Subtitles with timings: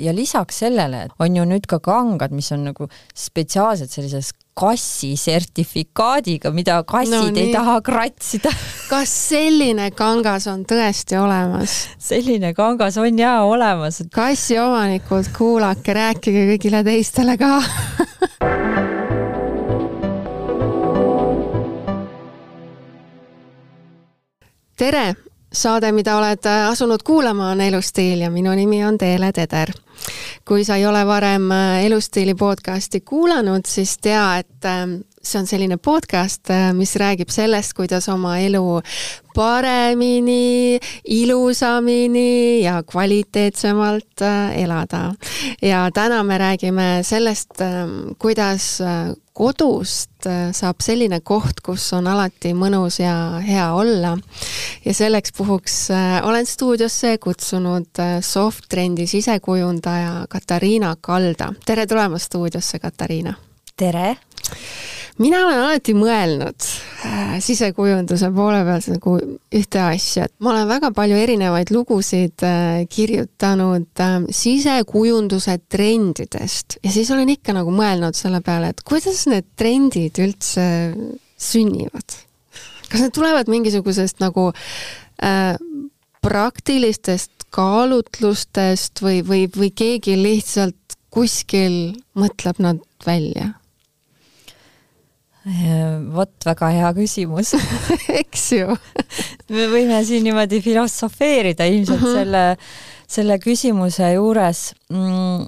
[0.00, 6.50] ja lisaks sellele on ju nüüd ka kangad, mis on nagu spetsiaalselt sellises kassi sertifikaadiga,
[6.52, 8.52] mida kassid no, ei taha kratsida.
[8.90, 11.76] kas selline kangas on tõesti olemas?
[12.10, 14.02] selline kangas on jaa olemas.
[14.12, 17.60] kassi omanikud, kuulake, rääkige kõigile teistele ka
[24.80, 25.14] tere,
[25.52, 29.72] saade, mida oled asunud kuulama, on Elustiil ja minu nimi on Teele Teder.
[30.48, 35.46] kui sa ei ole varem äh, Elustiili podcasti kuulanud, siis tea, et ähm, see on
[35.46, 38.80] selline podcast, äh, mis räägib sellest, kuidas oma elu
[39.34, 45.12] paremini, ilusamini ja kvaliteetsemalt äh, elada.
[45.62, 48.80] ja täna me räägime sellest, ähm, kuidas
[49.32, 54.16] kodust saab selline koht, kus on alati mõnus ja hea olla.
[54.84, 55.76] ja selleks puhuks
[56.22, 61.52] olen stuudiosse kutsunud Soft-Trendi sisekujundaja Katariina Kalda.
[61.66, 63.34] tere tulemast stuudiosse, Katariina!
[63.76, 64.16] tere!
[65.20, 66.66] Mina olen alati mõelnud
[67.06, 69.16] äh, sisekujunduse poole pealt nagu
[69.56, 76.94] ühte asja, et ma olen väga palju erinevaid lugusid äh, kirjutanud äh, sisekujunduse trendidest ja
[76.94, 80.66] siis olen ikka nagu mõelnud selle peale, et kuidas need trendid üldse
[81.40, 82.16] sünnivad.
[82.90, 84.50] kas need tulevad mingisugusest nagu
[85.22, 85.54] äh,
[86.24, 93.59] praktilistest kaalutlustest või, või, või keegi lihtsalt kuskil mõtleb nad välja?
[96.14, 97.54] Vot väga hea küsimus
[98.20, 98.76] eks ju
[99.50, 102.18] me võime siin niimoodi filosofeerida ilmselt -hmm.
[102.18, 102.44] selle,
[103.10, 105.46] selle küsimuse juures mm,.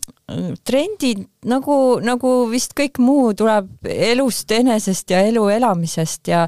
[0.65, 6.47] trendid nagu, nagu vist kõik muu tuleb elust enesest ja elu elamisest ja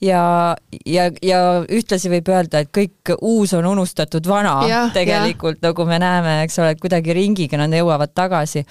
[0.00, 1.40] ja, ja, ja
[1.72, 6.58] ühtlasi võib öelda, et kõik uus on unustatud vana ja, tegelikult, nagu me näeme, eks
[6.60, 8.66] ole, et kuidagi ringiga nad jõuavad tagasi.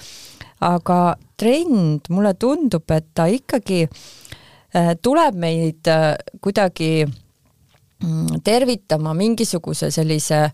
[0.60, 9.90] aga trend, mulle tundub, et ta ikkagi äh, tuleb meid äh, kuidagi mm, tervitama mingisuguse
[9.94, 10.46] sellise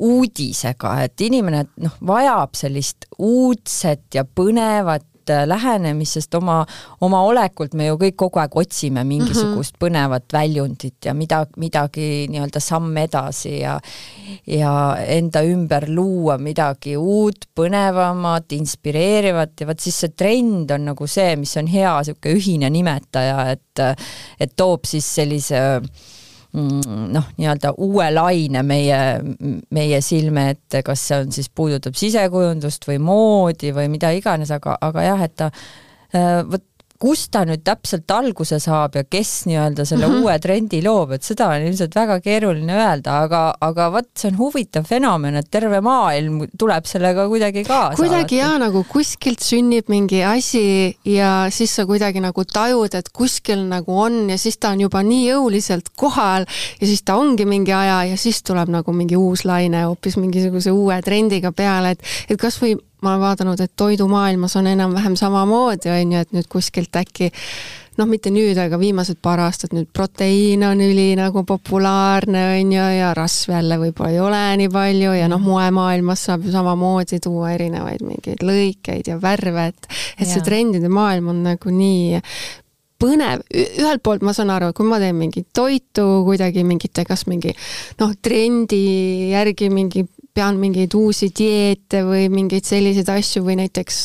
[0.00, 6.62] uudisega, et inimene noh, vajab sellist uudset ja põnevat Äh, lähenemist, sest oma,
[7.04, 9.82] oma olekult me ju kõik kogu aeg otsime mingisugust mm -hmm.
[9.84, 13.80] põnevat väljundit ja mida, midagi nii-öelda samm edasi ja
[14.46, 21.06] ja enda ümber luua midagi uut, põnevamat, inspireerivat ja vot siis see trend on nagu
[21.06, 23.98] see, mis on hea niisugune ühine nimetaja, et
[24.40, 25.82] et toob siis sellise äh,
[26.54, 28.98] noh, nii-öelda uue laine meie,
[29.70, 34.76] meie silme ette, kas see on siis, puudutab sisekujundust või moodi või mida iganes, aga,
[34.82, 36.64] aga jah, et ta äh, vot
[37.00, 40.24] kust ta nüüd täpselt alguse saab ja kes nii-öelda selle mm -hmm.
[40.26, 44.36] uue trendi loob, et seda on ilmselt väga keeruline öelda, aga, aga vot see on
[44.38, 47.96] huvitav fenomen, et terve maailm tuleb sellega kuidagi kaasa.
[47.96, 53.64] kuidagi jaa, nagu kuskilt sünnib mingi asi ja siis sa kuidagi nagu tajud, et kuskil
[53.68, 56.44] nagu on ja siis ta on juba nii jõuliselt kohal
[56.80, 60.70] ja siis ta ongi mingi aja ja siis tuleb nagu mingi uus laine hoopis mingisuguse
[60.70, 66.16] uue trendiga peale, et, et kasvõi ma olen vaadanud, et toidumaailmas on enam-vähem samamoodi, on
[66.16, 67.30] ju, et nüüd kuskilt äkki
[67.98, 72.86] noh, mitte nüüd, aga viimased paar aastat nüüd proteiin on üli nagu populaarne, on ju,
[72.96, 77.54] ja rasv jälle võib-olla ei ole nii palju ja noh, moemaailmas saab ju samamoodi tuua
[77.56, 82.20] erinevaid mingeid lõikeid ja värve, et et see trendide maailm on nagu nii
[83.00, 87.54] põnev, ühelt poolt ma saan aru, kui ma teen mingit toitu kuidagi mingite, kas mingi
[88.00, 88.82] noh, trendi
[89.32, 90.04] järgi mingi
[90.34, 94.00] pean mingeid uusi dieete või mingeid selliseid asju või näiteks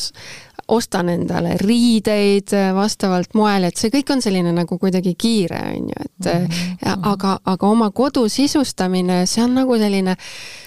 [0.67, 6.05] ostan endale riideid vastavalt moele, et see kõik on selline nagu kuidagi kiire, on ju,
[6.07, 7.09] et mm -hmm.
[7.13, 10.64] aga, aga oma kodu sisustamine, see on nagu selline äh,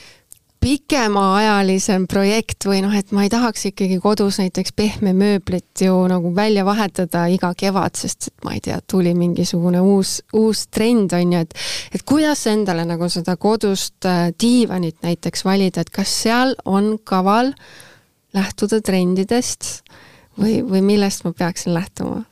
[0.61, 6.65] pikemaajalisem projekt või noh, et ma ei tahaks ikkagi kodus näiteks pehmemööblit ju nagu välja
[6.67, 11.45] vahetada iga kevad, sest et ma ei tea, tuli mingisugune uus, uus trend on ju,
[11.47, 11.55] et
[11.95, 17.53] et kuidas endale nagu seda kodust äh, diivanit näiteks valida, et kas seal on kaval
[18.37, 19.85] lähtuda trendidest
[20.39, 22.25] või, või millest ma peaksin lähtuma?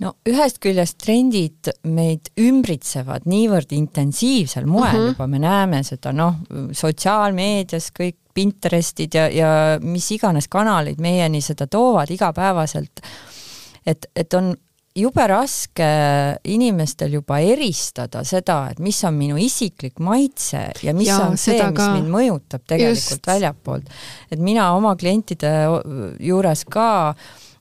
[0.00, 5.02] No ühest küljest trendid meid ümbritsevad niivõrd intensiivsel moel uh mhm.
[5.02, 5.12] -huh.
[5.12, 6.40] juba, me näeme seda noh,
[6.72, 9.50] sotsiaalmeedias kõik Pinterestid ja, ja
[9.82, 13.00] mis iganes kanalid meieni seda toovad igapäevaselt,
[13.86, 14.52] et, et on
[14.96, 15.88] jube raske
[16.50, 21.58] inimestel juba eristada seda, et mis on minu isiklik maitse ja mis ja, on see,
[21.58, 21.90] mis ka.
[21.94, 23.26] mind mõjutab tegelikult Just.
[23.26, 23.92] väljapoolt.
[24.30, 25.52] et mina oma klientide
[26.18, 26.88] juures ka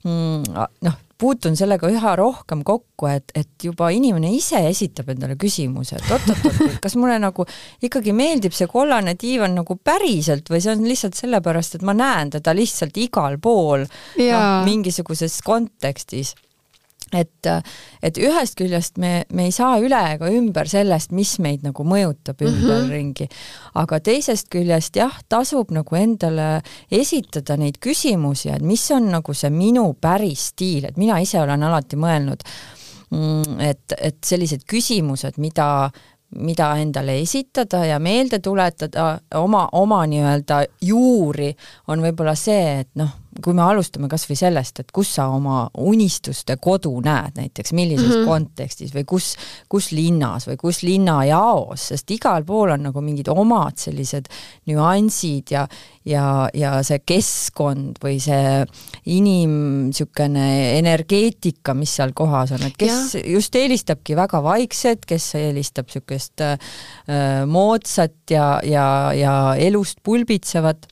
[0.03, 6.00] mm, noh, puutun sellega üha rohkem kokku, et, et juba inimene ise esitab endale küsimuse,
[6.00, 7.45] et oot-oot-oot, kas mulle nagu
[7.86, 12.31] ikkagi meeldib see kollane diivan nagu päriselt või see on lihtsalt sellepärast, et ma näen
[12.38, 16.36] teda lihtsalt igal pool no, mingisuguses kontekstis
[17.15, 17.47] et,
[18.03, 22.41] et ühest küljest me, me ei saa üle ega ümber sellest, mis meid nagu mõjutab
[22.41, 22.50] mhm.
[22.51, 23.79] ümberringi mm, -hmm.
[23.83, 26.61] aga teisest küljest jah, tasub nagu endale
[26.91, 31.63] esitada neid küsimusi, et mis on nagu see minu päris stiil, et mina ise olen
[31.63, 32.45] alati mõelnud,
[33.12, 35.91] mm, et, et sellised küsimused, mida
[36.35, 41.50] mida endale esitada ja meelde tuletada oma, oma nii-öelda juuri,
[41.88, 43.09] on võib-olla see, et noh,
[43.44, 48.07] kui me alustame kas või sellest, et kus sa oma unistuste kodu näed näiteks, millises
[48.07, 48.27] mm -hmm.
[48.27, 49.36] kontekstis või kus,
[49.69, 54.30] kus linnas või kus linnajaos, sest igal pool on nagu mingid omad sellised
[54.65, 55.68] nüansid ja
[56.09, 58.63] ja, ja see keskkond või see
[59.13, 59.56] inim
[59.89, 63.24] niisugune energeetika, mis seal kohas on, et kes ja.
[63.36, 66.57] just eelistabki väga vaikset, kes eelistab niisugust äh,
[67.50, 70.88] moodsat ja, ja, ja elust pulbitsevat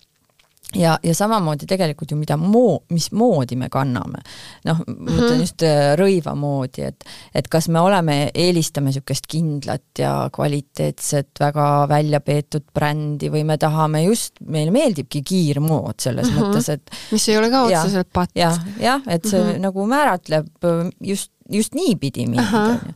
[0.75, 4.19] ja, ja samamoodi tegelikult ju mida moo-, mismoodi me kanname.
[4.67, 5.41] noh, ma mõtlen mm -hmm.
[5.41, 11.87] just äh, rõiva moodi, et et kas me oleme, eelistame niisugust kindlat ja kvaliteetset, väga
[11.89, 16.43] välja peetud brändi või me tahame just, meile meeldibki kiirmood selles mm -hmm.
[16.43, 18.49] mõttes, et mis ei ole ka otseselt patt ja,.
[18.49, 19.59] jah, jah, et see mm -hmm.
[19.59, 22.93] nagu määratleb äh, just, just niipidi mind, on ju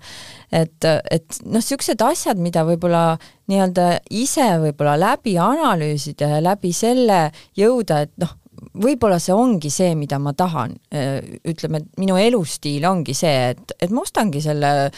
[0.51, 3.15] et, et noh, niisugused asjad, mida võib-olla
[3.51, 3.87] nii-öelda
[4.19, 7.23] ise võib-olla läbi analüüsida ja läbi selle
[7.57, 8.35] jõuda, et noh,
[8.83, 10.75] võib-olla see ongi see, mida ma tahan.
[11.47, 14.91] ütleme, et minu elustiil ongi see, et, et ma ostangi selle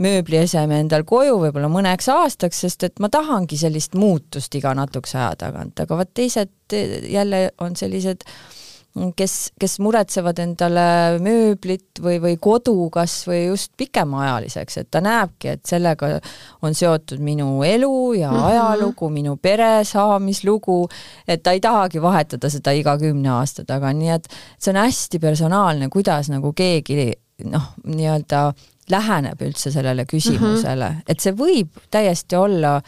[0.00, 5.34] mööblieseme endal koju võib-olla mõneks aastaks, sest et ma tahangi sellist muutust iga natukese aja
[5.42, 8.59] tagant, aga vot teised jälle on sellised äh,
[9.16, 10.84] kes, kes muretsevad endale
[11.22, 16.16] mööblit või, või kodu kas või just pikemaajaliseks, et ta näebki, et sellega
[16.66, 18.48] on seotud minu elu ja mm -hmm.
[18.50, 20.88] ajalugu, minu pere saamislugu,
[21.28, 24.28] et ta ei tahagi vahetada seda iga kümne aasta taga, nii et
[24.58, 27.12] see on hästi personaalne, kuidas nagu keegi
[27.44, 28.52] noh, nii-öelda
[28.90, 31.02] läheneb üldse sellele küsimusele mm, -hmm.
[31.08, 32.80] et see võib täiesti olla,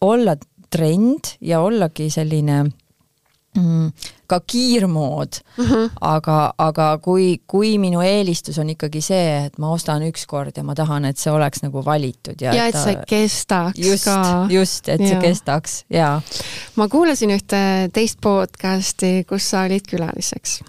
[0.00, 0.36] olla
[0.70, 2.64] trend ja ollagi selline
[4.28, 5.90] ka kiirmood mm, -hmm.
[6.00, 10.74] aga, aga kui, kui minu eelistus on ikkagi see, et ma ostan ükskord ja ma
[10.74, 14.46] tahan, et see oleks nagu valitud ja, ja et, et see kestaks just, ka.
[14.50, 15.08] just, et ja.
[15.08, 16.20] see kestaks, jaa.
[16.76, 17.62] ma kuulasin ühte
[17.92, 20.60] teist podcasti, kus sa olid külaliseks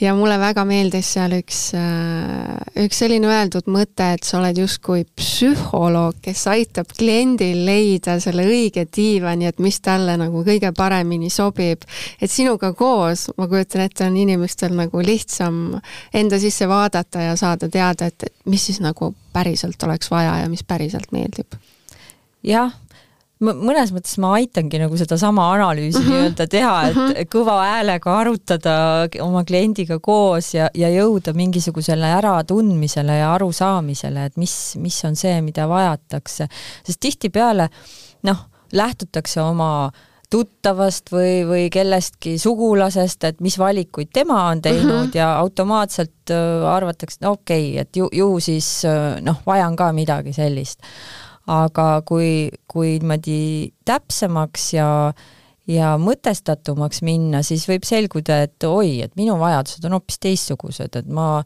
[0.00, 5.04] ja mulle väga meeldis seal üks, äh, üks selline öeldud mõte, et sa oled justkui
[5.18, 11.82] psühholoog, kes aitab kliendil leida selle õige diivani, et mis talle nagu kõige paremini sobib.
[12.20, 15.80] et sinuga koos, ma kujutan ette, on inimestel nagu lihtsam
[16.14, 20.64] enda sisse vaadata ja saada teada, et mis siis nagu päriselt oleks vaja ja mis
[20.64, 21.58] päriselt meeldib.
[22.42, 22.72] jah
[23.44, 26.10] mõnes mõttes ma aitangi nagu sedasama analüüsi mm -hmm.
[26.14, 27.28] nii-öelda teha, et mm -hmm.
[27.34, 28.74] kõva häälega arutada
[29.22, 35.40] oma kliendiga koos ja, ja jõuda mingisugusele äratundmisele ja arusaamisele, et mis, mis on see,
[35.40, 36.48] mida vajatakse.
[36.86, 37.68] sest tihtipeale
[38.22, 39.90] noh, lähtutakse oma
[40.30, 45.16] tuttavast või, või kellestki sugulasest, et mis valikuid tema on teinud mm -hmm.
[45.16, 49.92] ja automaatselt äh, arvatakse, no okei okay,, et ju, ju siis äh, noh, vajan ka
[49.92, 50.80] midagi sellist
[51.48, 54.88] aga kui, kui niimoodi täpsemaks ja
[55.68, 61.10] ja mõtestatumaks minna, siis võib selguda, et oi, et minu vajadused on hoopis teistsugused, et
[61.12, 61.42] ma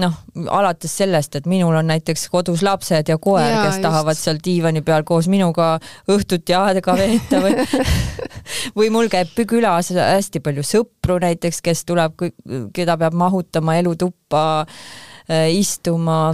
[0.00, 0.14] noh,
[0.48, 3.84] alates sellest, et minul on näiteks kodus lapsed ja koer, kes just.
[3.84, 5.74] tahavad seal diivani peal koos minuga
[6.08, 7.66] õhtut ja aega veeta või
[8.78, 12.16] või mul käib külas hästi palju sõpru näiteks, kes tuleb,
[12.76, 14.44] keda peab mahutama elutuppa,
[15.28, 16.30] äh, istuma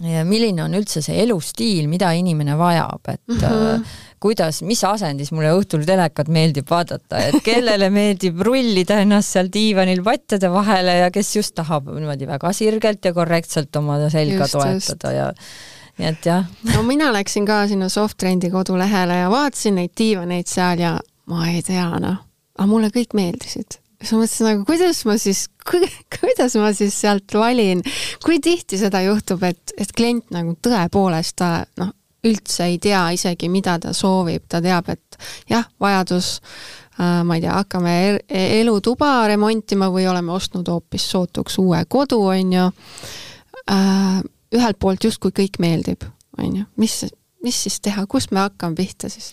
[0.00, 3.84] ja milline on üldse see elustiil, mida inimene vajab, et mm -hmm.
[4.20, 10.02] kuidas, mis asendis mulle õhtul telekat meeldib vaadata, et kellele meeldib rullida ennast seal diivanil
[10.04, 15.12] pattide vahele ja kes just tahab niimoodi väga sirgelt ja korrektselt oma selga just, toetada
[15.12, 15.16] just.
[15.16, 15.32] ja
[15.98, 16.44] nii et jah.
[16.74, 21.62] no mina läksin ka sinna Softtrendi kodulehele ja vaatasin neid diivaneid seal ja ma ei
[21.62, 22.18] tea noh,
[22.56, 25.80] aga mulle kõik meeldisid siis ma mõtlesin nagu, kuidas ma siis ku,,
[26.16, 27.82] kuidas ma siis sealt valin,
[28.24, 31.92] kui tihti seda juhtub, et, et klient nagu tõepoolest ta noh,
[32.26, 36.34] üldse ei tea isegi, mida ta soovib, ta teab, et jah, vajadus
[36.98, 37.94] äh, ma ei tea, hakkame
[38.60, 42.66] elutuba remontima või oleme ostnud hoopis sootuks uue kodu, on ju
[43.70, 44.20] äh,.
[44.50, 46.04] ühelt poolt justkui kõik meeldib,
[46.38, 47.04] on ju, mis,
[47.44, 49.32] mis siis teha, kust me hakkame pihta siis?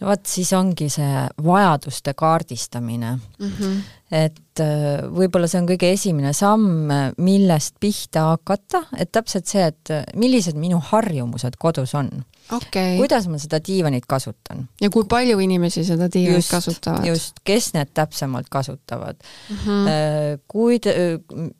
[0.00, 3.52] No vot, siis ongi see vajaduste kaardistamine mm.
[3.58, 3.78] -hmm.
[4.10, 9.94] et äh, võib-olla see on kõige esimene samm, millest pihta hakata, et täpselt see, et
[10.16, 12.10] millised minu harjumused kodus on
[12.52, 12.96] okay..
[12.96, 14.64] kuidas ma seda diivanit kasutan.
[14.80, 17.06] ja kui palju inimesi seda diivanit just, kasutavad?
[17.06, 19.56] just, kes need täpsemalt kasutavad mm.
[19.56, 20.40] -hmm.
[20.48, 20.78] kui,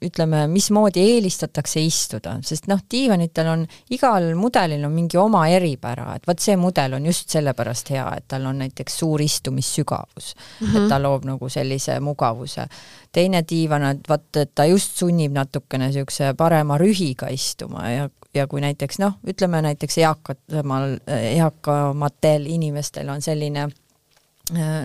[0.04, 6.26] ütleme, mismoodi eelistatakse istuda, sest noh, diivanitel on, igal mudelil on mingi oma eripära, et
[6.26, 10.76] vot see mudel on just sellepärast hea, et tal on näiteks suur istumissügavus mm, -hmm.
[10.82, 12.66] et ta loob nagu sellise mugavuse.
[13.12, 18.46] teine diivan, et vot, et ta just sunnib natukene niisuguse parema rühiga istuma ja ja
[18.46, 23.68] kui näiteks noh, ütleme näiteks eakamal, eakamatel inimestel on selline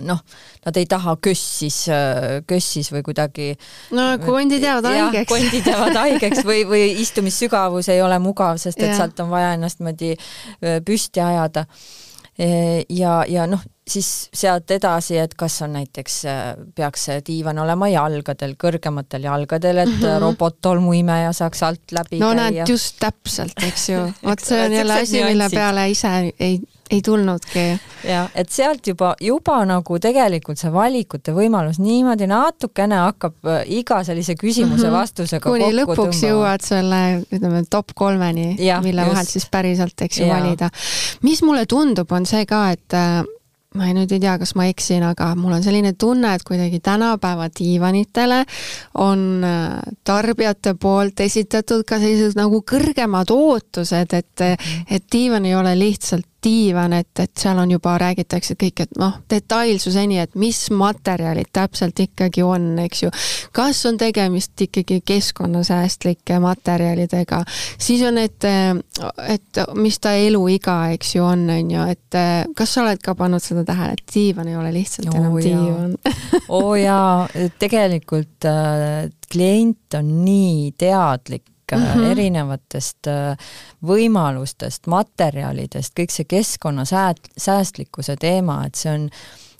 [0.04, 0.20] noh,
[0.66, 1.84] nad ei taha kössis,
[2.48, 3.50] kössis või kuidagi
[3.96, 5.28] no kondid jäävad haigeks.
[5.30, 8.98] kondid jäävad haigeks või, või istumissügavus ei ole mugav, sest et ja.
[8.98, 10.14] sealt on vaja ennast niimoodi
[10.84, 11.64] püsti ajada
[12.36, 16.20] ja, ja noh, siis sealt edasi, et kas on näiteks,
[16.74, 20.20] peaks see diivan olema jalgadel, kõrgematel jalgadel, et mm -hmm.
[20.20, 22.50] robottolmuimeja saaks alt läbi no käia.
[22.50, 24.06] näed, just täpselt, eks ju.
[24.28, 26.60] vot see on jälle asi, mille peale ise ei
[26.90, 27.78] ei tulnudki.
[28.04, 34.02] ja et sealt juba, juba nagu tegelikult see valikute võimalus niimoodi natukene hakkab äh, iga
[34.04, 34.98] sellise küsimuse mm -hmm.
[34.98, 36.28] vastusega kuni lõpuks tõmbama.
[36.28, 37.00] jõuad selle,
[37.32, 39.12] ütleme, top kolmeni, mille just.
[39.12, 40.70] vahelt siis päriselt, eks ju, valida.
[41.22, 43.24] mis mulle tundub, on see ka, et äh,
[43.74, 46.78] ma ei, nüüd ei tea, kas ma eksin, aga mul on selline tunne, et kuidagi
[46.84, 48.44] tänapäeva diivanitele
[49.02, 54.46] on äh, tarbijate poolt esitatud ka sellised nagu kõrgemad ootused, et,
[54.90, 59.16] et diivan ei ole lihtsalt diivan, et, et seal on juba, räägitakse kõik, et noh,
[59.30, 63.12] detailsuseni, et mis materjalid täpselt ikkagi on, eks ju.
[63.54, 67.42] kas on tegemist ikkagi keskkonnasäästlike materjalidega,
[67.78, 68.48] siis on, et,
[69.28, 72.20] et mis ta eluiga, eks ju, on, on ju, et
[72.56, 75.96] kas sa oled ka pannud seda tähele, et diivan ei ole lihtsalt oh, enam diivan?
[76.48, 77.26] Oo oh, jaa,
[77.60, 82.10] tegelikult äh, klient on nii teadlik mm -hmm.
[82.10, 83.36] erinevatest äh,
[83.82, 89.10] võimalustest, materjalidest, kõik see keskkonnasäästlikkuse teema, et see on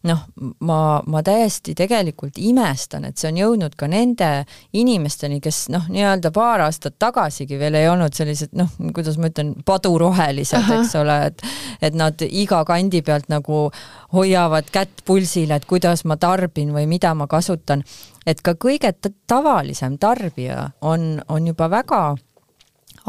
[0.05, 0.21] noh,
[0.61, 4.31] ma, ma täiesti tegelikult imestan, et see on jõudnud ka nende
[4.77, 9.55] inimesteni, kes noh, nii-öelda paar aastat tagasigi veel ei olnud sellised noh, kuidas ma ütlen,
[9.65, 11.47] padurohelised, eks ole, et
[11.85, 13.67] et nad iga kandi pealt nagu
[14.15, 17.85] hoiavad kätt pulsil, et kuidas ma tarbin või mida ma kasutan
[18.27, 18.93] et ka kõige
[19.27, 22.05] tavalisem tarbija on, on juba väga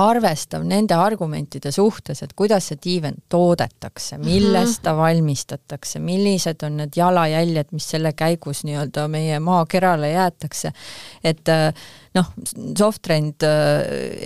[0.02, 6.98] arvestav nende argumentide suhtes, et kuidas see diivan toodetakse, millest ta valmistatakse, millised on need
[7.00, 10.74] jalajäljed, mis selle käigus nii-öelda meie maakerale jäetakse.
[11.24, 11.48] et
[12.16, 12.34] noh,
[12.78, 13.46] Softrend,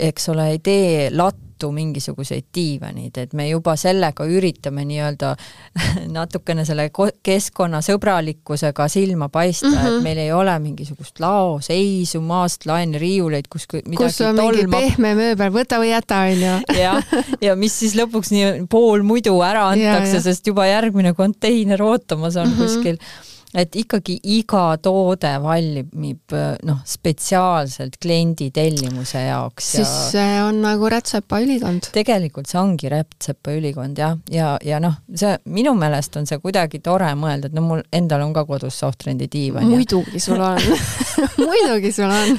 [0.09, 5.33] eks ole, ei tee lattu mingisuguseid diivaneid, et me juba sellega üritame nii-öelda
[6.17, 6.85] natukene selle
[7.25, 9.87] keskkonnasõbralikkusega silma paista mm, -hmm.
[9.87, 10.03] et mhm.
[10.05, 14.55] meil ei ole mingisugust laoseisu, maast laeni riiuleid, kus midagi kus on tolmab.
[14.55, 16.53] mingi pehme mööbel, võta või jäta, onju.
[16.83, 22.39] jah, ja mis siis lõpuks nii pool muidu ära antakse, sest juba järgmine konteiner ootamas
[22.39, 22.63] on mm -hmm.
[22.63, 26.35] kuskil et ikkagi iga toode valmib
[26.67, 29.71] noh, spetsiaalselt kliendi tellimuse jaoks.
[29.71, 30.03] siis ja...
[30.11, 31.89] see on nagu rätsepaülikond.
[31.95, 36.81] tegelikult see ongi rätsepaülikond jah, ja, ja, ja noh, see minu meelest on see kuidagi
[36.85, 39.65] tore mõelda, et no mul endal on ka kodus Softrendi diivan.
[39.69, 40.61] muidugi sul on
[41.49, 42.37] muidugi sul on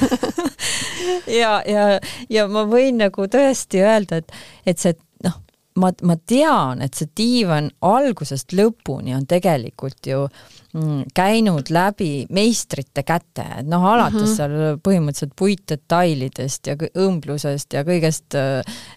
[1.41, 1.87] ja, ja,
[2.31, 4.31] ja ma võin nagu tõesti öelda, et,
[4.63, 4.95] et see
[5.27, 5.43] noh,
[5.83, 10.59] ma, ma tean, et see diivan algusest lõpuni on tegelikult ju äh,
[11.15, 14.37] käinud läbi meistrite käte, et noh, alates mm -hmm.
[14.37, 18.37] seal põhimõtteliselt puitdetailidest ja õmblusest ja kõigest,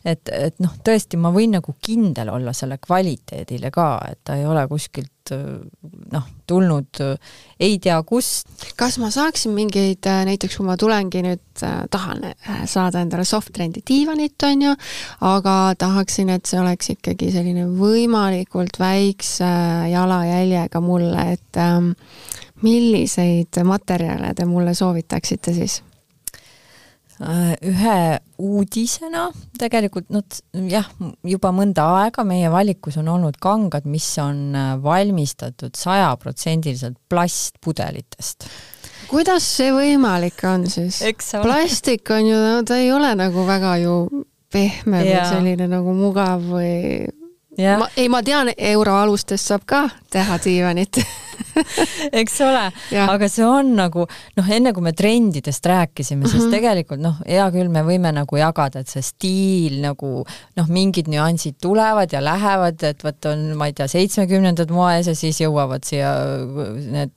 [0.06, 4.46] et, et noh, tõesti, ma võin nagu kindel olla selle kvaliteedile ka, et ta ei
[4.46, 7.00] ole kuskilt noh, tulnud
[7.60, 8.50] ei tea kust.
[8.78, 11.44] kas ma saaksin mingeid, näiteks kui ma tulengi nüüd,
[11.92, 14.76] tahan äh, saada endale soft-trendi diivanit, on ju,
[15.30, 19.50] aga tahaksin, et see oleks ikkagi selline võimalikult väikse
[19.94, 21.94] jalajäljega mulle, et ähm,
[22.64, 25.82] milliseid materjale te mulle soovitaksite siis?
[27.24, 27.98] Äh, ühe
[28.42, 30.26] uudisena tegelikult noh,
[30.68, 30.90] jah,
[31.24, 38.50] juba mõnda aega meie valikus on olnud kangad, mis on äh, valmistatud sajaprotsendiliselt plastpudelitest.
[39.08, 41.00] kuidas see võimalik on siis?
[41.46, 43.96] plastik on ju, ta ei ole nagu väga ju
[44.52, 45.24] pehme ja.
[45.24, 47.08] või selline nagu mugav või
[47.58, 47.78] Ja.
[47.78, 49.84] ma, ei, ma tean, euroalustest saab ka
[50.14, 50.98] teha diivanit
[52.22, 52.64] eks ole,
[53.04, 56.56] aga see on nagu noh, enne kui me trendidest rääkisime, siis mm -hmm.
[56.56, 60.12] tegelikult noh, hea küll, me võime nagu jagada, et see stiil nagu
[60.58, 65.16] noh, mingid nüansid tulevad ja lähevad, et vot on, ma ei tea, seitsmekümnendad moes ja
[65.16, 66.14] siis jõuavad siia
[66.98, 67.14] need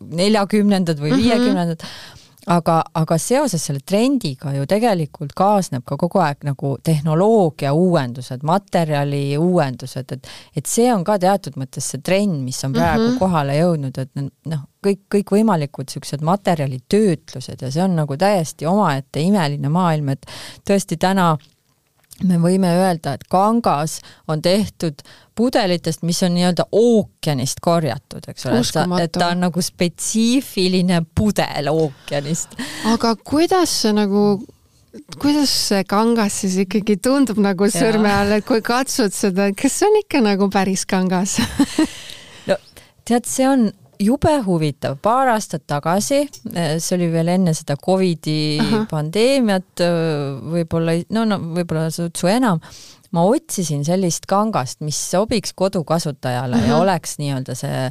[0.00, 1.20] neljakümnendad või mhm.
[1.20, 6.76] viiekümnendad mm -hmm aga, aga seoses selle trendiga ju tegelikult kaasneb ka kogu aeg nagu
[6.84, 12.72] tehnoloogia uuendused, materjali uuendused, et et see on ka teatud mõttes see trend, mis on
[12.76, 13.18] praegu mm -hmm.
[13.18, 14.10] kohale jõudnud, et
[14.52, 20.26] noh, kõik, kõikvõimalikud niisugused materjalitöötlused ja see on nagu täiesti omaette imeline maailm, et
[20.68, 21.36] tõesti täna
[22.24, 25.02] me võime öelda, et kangas on tehtud
[25.36, 31.68] pudelitest, mis on nii-öelda ookeanist korjatud, eks ole, et, et ta on nagu spetsiifiline pudel
[31.72, 32.56] ookeanist.
[32.92, 34.26] aga kuidas see nagu
[35.20, 39.90] kuidas see kangas siis ikkagi tundub nagu sõrme all, et kui katsud seda, kas see
[39.90, 41.36] on ikka nagu päris kangas?
[42.46, 42.56] No
[43.04, 43.68] tead, see on
[44.02, 48.84] jube huvitav, paar aastat tagasi, see oli veel enne seda Covidi Aha.
[48.90, 49.82] pandeemiat,
[50.56, 52.60] võib-olla, no, no võib-olla sutsu enam,
[53.16, 57.84] ma otsisin sellist kangast, mis sobiks kodukasutajale ja oleks nii-öelda see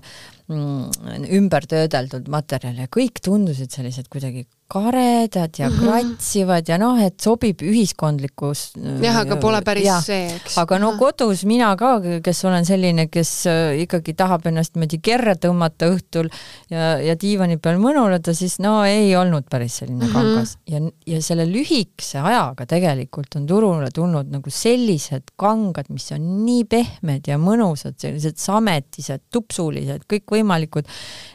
[0.52, 5.86] mm, ümber töödeldud materjal ja kõik tundusid sellised kuidagi karedad ja mm -hmm.
[5.86, 10.00] kratsivad ja noh, et sobib ühiskondlikus jah, aga pole päris ja.
[10.02, 10.58] see, eks.
[10.58, 15.36] aga no kodus mina ka, kes olen selline, kes äh, ikkagi tahab ennast niimoodi kerre
[15.36, 16.32] tõmmata õhtul
[16.70, 20.14] ja, ja diivani peal mõnuleda, siis no ei olnud päris selline mm -hmm.
[20.14, 26.46] kangas ja, ja selle lühikese ajaga tegelikult on turule tulnud nagu sellised kangad, mis on
[26.46, 30.90] nii pehmed ja mõnusad, sellised sametised, tupsulised, kõikvõimalikud,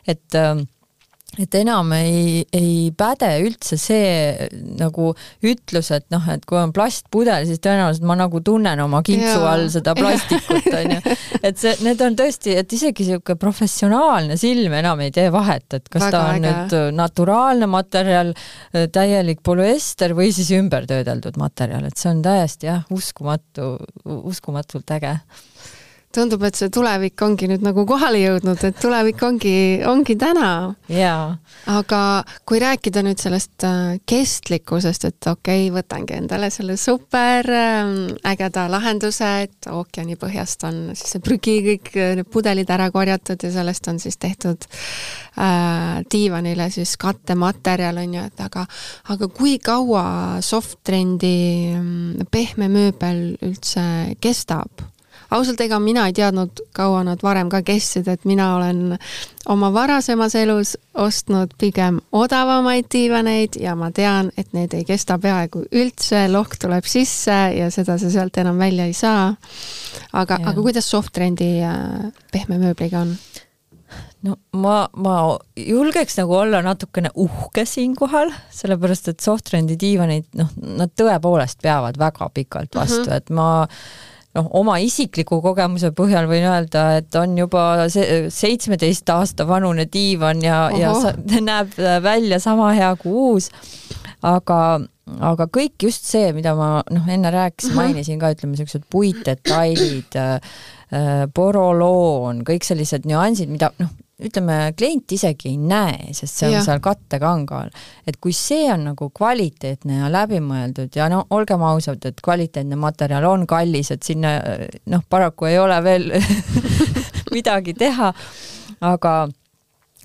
[0.07, 0.67] et äh,
[1.41, 4.49] et enam ei, ei päde üldse see
[4.81, 5.11] nagu
[5.47, 9.69] ütlus, et noh, et kui on plastpudel, siis tõenäoliselt ma nagu tunnen oma kintsu all
[9.73, 11.17] seda plastikut, onju.
[11.41, 15.89] et see, need on tõesti, et isegi sihuke professionaalne silm enam ei tee vahet, et
[15.89, 16.55] kas Väga ta on äge.
[16.55, 18.35] nüüd naturaalne materjal,
[18.93, 23.73] täielik polüester või siis ümbertöödeldud materjal, et see on täiesti jah, uskumatu,
[24.05, 25.17] uskumatult äge
[26.15, 29.55] tundub, et see tulevik ongi nüüd nagu kohale jõudnud, et tulevik ongi,
[29.87, 30.75] ongi täna.
[30.91, 31.37] jaa.
[31.71, 32.01] aga
[32.49, 37.95] kui rääkida nüüd sellest äh, kestlikkusest, et okei okay,, võtangi endale selle super ähm,
[38.27, 43.47] ägeda lahenduse, et ookeani põhjast on siis see prügi, kõik äh, need pudelid ära korjatud
[43.47, 48.67] ja sellest on siis tehtud äh, diivanile siis kattematerjal, on ju, et aga,
[49.15, 50.05] aga kui kaua
[50.43, 54.91] soft trendi mm, pehme mööbel üldse kestab?
[55.31, 58.97] Ausalt, ega mina ei teadnud, kaua nad varem ka kestsid, et mina olen
[59.49, 65.65] oma varasemas elus ostnud pigem odavamaid diivaneid ja ma tean, et need ei kesta peaaegu
[65.71, 69.35] üldse, lohk tuleb sisse ja seda sa sealt enam välja ei saa.
[70.13, 73.17] aga, aga kuidas Softtrendi äh, pehme mööbliga on?
[74.23, 75.17] no ma, ma
[75.57, 82.31] julgeks nagu olla natukene uhke siinkohal, sellepärast et Softtrendi diivanid, noh, nad tõepoolest peavad väga
[82.35, 83.17] pikalt vastu mm, -hmm.
[83.17, 83.49] et ma
[84.37, 90.43] noh, oma isikliku kogemuse põhjal võin öelda, et on juba see seitsmeteist aasta vanune diivan
[90.45, 90.93] ja, ja
[91.51, 93.51] näeb välja sama hea kui uus.
[94.27, 94.61] aga,
[95.33, 100.53] aga kõik just see, mida ma noh, enne rääkisin, mainisin ka, ütleme siuksed puitdetailid äh,,
[100.95, 103.95] äh poroloon, kõik sellised nüansid, mida noh,
[104.27, 106.63] ütleme, klient isegi ei näe, sest see on ja.
[106.67, 107.75] seal kattekanga all.
[108.07, 113.27] et kui see on nagu kvaliteetne ja läbimõeldud ja no olgem ausad, et kvaliteetne materjal
[113.29, 114.37] on kallis, et sinna
[114.93, 116.11] noh, paraku ei ole veel
[117.37, 118.13] midagi teha,
[118.81, 119.15] aga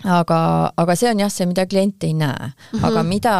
[0.06, 0.40] aga,
[0.78, 2.88] aga see on jah, see, mida klient ei näe mm, -hmm.
[2.88, 3.36] aga mida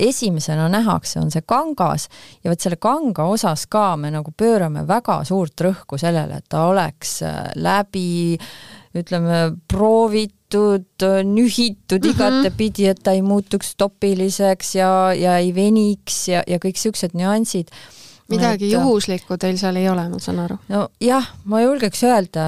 [0.00, 2.08] esimesena nähakse, on see kangas
[2.44, 6.64] ja vot selle kanga osas ka me nagu pöörame väga suurt rõhku sellele, et ta
[6.70, 7.18] oleks
[7.54, 8.38] läbi
[9.02, 12.14] ütleme, proovitud, nühitud mm -hmm.
[12.14, 17.72] igatepidi, et ta ei muutuks topiliseks ja, ja ei veniks ja, ja kõik siuksed nüansid
[18.28, 20.58] midagi et, juhuslikku teil seal ei ole, ma saan aru?
[20.68, 22.46] nojah, ma julgeks öelda,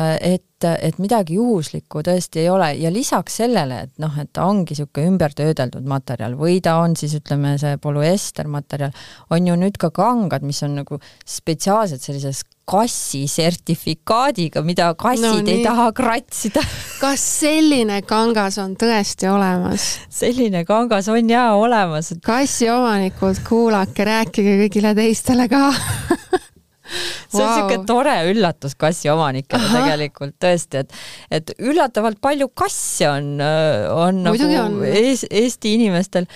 [0.59, 4.75] et, et midagi juhuslikku tõesti ei ole ja lisaks sellele, et noh, et ta ongi
[4.75, 8.95] niisugune ümbertöödeldud materjal või ta on siis ütleme, see polüester materjal,
[9.31, 15.49] on ju nüüd ka kangad, mis on nagu spetsiaalselt sellises kassi sertifikaadiga, mida kassid no,
[15.49, 16.61] ei taha kratsida
[17.03, 19.87] kas selline kangas on tõesti olemas?
[20.13, 22.13] selline kangas on jaa olemas.
[22.25, 25.71] kassiomanikud, kuulake, rääkige kõigile teistele ka
[26.89, 27.49] see on wow.
[27.49, 30.95] niisugune tore üllatus kassiomanikele tegelikult tõesti, et,
[31.41, 34.89] et üllatavalt palju kasse on, on Muidugi nagu on.
[34.89, 36.29] Ees, Eesti inimestel.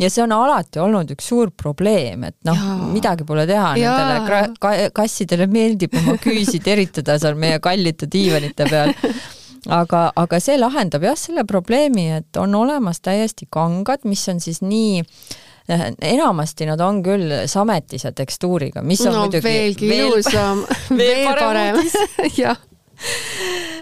[0.00, 2.60] Ja see on alati olnud üks suur probleem, et noh,
[2.94, 8.94] midagi pole teha, nendele kassidele meeldib oma küüsi teritada seal meie kallite diivanite peal.
[9.68, 14.62] Aga, aga see lahendab jah selle probleemi, et on olemas täiesti kangad, mis on siis
[14.64, 15.10] nii eh,
[15.70, 21.80] enamasti nad on küll sametise tekstuuriga, mis on no, muidugi veelgi ilusam, veel, veel parem,
[22.42, 22.58] jah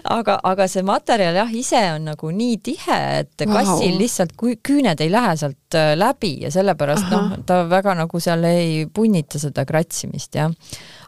[0.09, 3.57] aga, aga see materjal jah, ise on nagu nii tihe, et wow.
[3.57, 8.45] kassil lihtsalt küüned ei lähe sealt äh, läbi ja sellepärast noh, ta väga nagu seal
[8.49, 10.53] ei punnita seda kratsimist jah.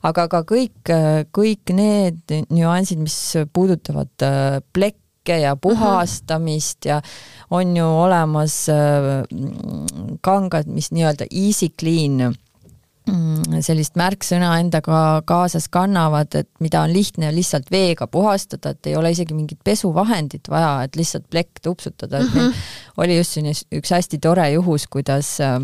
[0.08, 3.18] aga ka kõik, äh, kõik need nüansid, mis
[3.54, 4.60] puudutavad äh,
[5.22, 7.02] plekke ja puhastamist ja
[7.50, 8.68] on ju olemas
[10.22, 12.34] kangad, mis nii-öelda easy clean
[13.10, 18.94] Mm, sellist märksõna endaga kaasas kannavad, et mida on lihtne lihtsalt veega puhastada, et ei
[18.96, 22.62] ole isegi mingit pesuvahendit vaja, et lihtsalt plekk tupsutada, et mm -hmm.
[23.02, 25.58] oli just siin üks hästi tore juhus, kuidas äh,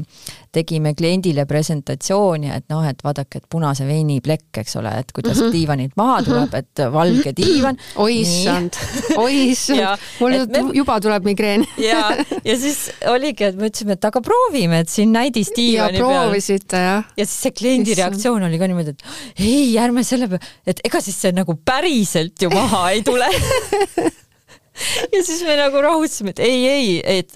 [0.53, 5.37] tegime kliendile presentatsiooni, et noh, et vaadake, et punase veini plekk, eks ole, et kuidas
[5.37, 5.55] mm -hmm.
[5.55, 7.77] diivanilt maha tuleb, et valge diivan.
[8.03, 8.77] oi issand,
[9.17, 10.63] oi issand, mul me...
[10.73, 12.11] juba tuleb migreen ja,
[12.43, 16.05] ja siis oligi, et me ütlesime, et aga proovime, et siin näidis diivani peal.
[16.05, 17.03] proovisite jah?
[17.17, 18.03] ja siis see kliendi issand.
[18.03, 19.03] reaktsioon oli ka niimoodi, et
[19.39, 23.29] ei, ärme selle peale, et ega siis see nagu päriselt ju maha ei tule
[25.13, 27.33] ja siis me nagu rahustasime, et ei, ei, et,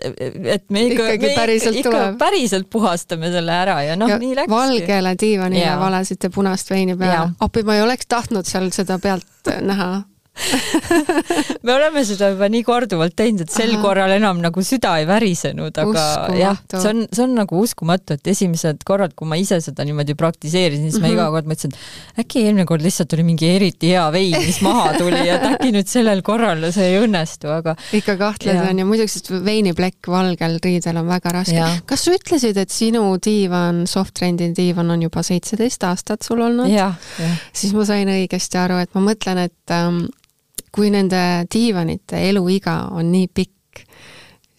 [0.58, 4.54] et me ikka, me päriselt ikka, ikka päriselt puhastame selle ära ja noh, nii läkski.
[4.54, 7.34] valgele diivanile valasite punast veini peale.
[7.40, 9.92] appi, ma ei oleks tahtnud seal seda pealt näha
[11.66, 13.82] me oleme seda juba nii korduvalt teinud, et sel Aha.
[13.84, 16.38] korral enam nagu süda ei värisenud, aga uskumatu.
[16.40, 20.16] jah, see on, see on nagu uskumatu, et esimesed korrad, kui ma ise seda niimoodi
[20.20, 21.08] praktiseerisin, siis mm -hmm.
[21.08, 21.18] ma mhm.
[21.20, 24.94] iga kord mõtlesin, et äkki eelmine kord lihtsalt oli mingi eriti hea vein, mis maha
[24.98, 28.88] tuli ja et äkki nüüd sellel korral see ei õnnestu, aga ikka kahtled on ja
[28.88, 31.68] muidugi, sest veiniplekk valgel riidel on väga raske.
[31.86, 36.72] kas sa ütlesid, et sinu diivan, Softtrendi diivan on juba seitseteist aastat sul olnud?
[37.54, 40.06] siis ma sain õigesti aru, et ma mõtlen, et ähm,
[40.72, 43.56] kui nende diivanite eluiga on nii pikk,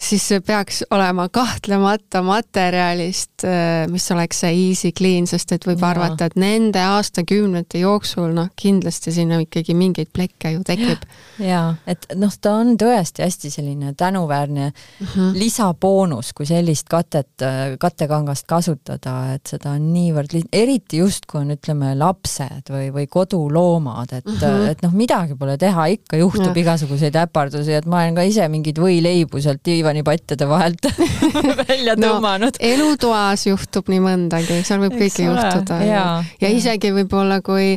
[0.02, 5.82] siis see peaks olema kahtlemata materjalist, äh, mis oleks see easy clean, sest et võib
[5.82, 5.92] ja.
[5.92, 11.06] arvata, et nende aastakümnete jooksul noh, kindlasti sinna ikkagi mingeid plekke ju tekib.
[11.42, 15.38] jaa, et noh, ta on tõesti hästi selline tänuväärne mm -hmm.
[15.38, 17.46] lisaboonus, kui sellist katet,
[17.78, 23.06] kattekangast kasutada, et seda on niivõrd lihtne, eriti just, kui on, ütleme, lapsed või, või
[23.06, 24.68] koduloomad, et mm, -hmm.
[24.70, 26.62] et noh, midagi pole teha, ikka juhtub ja.
[26.62, 30.86] igasuguseid äpardusi, et ma olen ka ise mingeid võileibu sealt diivani diivanipattide vahelt
[31.68, 32.66] välja tõmmanud no,.
[32.66, 35.44] elutoas juhtub nii mõndagi, seal võib Eks kõike ole.
[35.44, 35.78] juhtuda.
[35.86, 36.04] ja,
[36.40, 37.76] ja isegi võib-olla, kui